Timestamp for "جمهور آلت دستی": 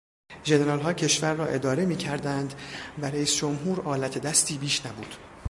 3.35-4.57